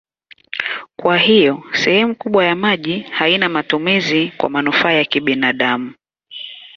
[0.95, 5.93] Kwa hiyo sehemu kubwa ya maji haina matumizi kwa manufaa ya binadamu.